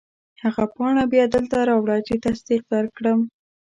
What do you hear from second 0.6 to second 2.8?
پاڼه بیا دلته راوړه چې تصدیق